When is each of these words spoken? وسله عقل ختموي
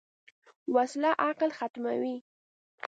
وسله 0.67 1.11
عقل 1.19 1.49
ختموي 1.51 2.23